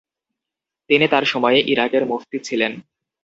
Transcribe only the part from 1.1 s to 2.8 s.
তার সময়ে ইরাকের মুফতি ছিলেন।